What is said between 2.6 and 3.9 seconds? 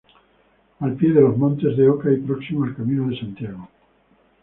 al Camino de Santiago.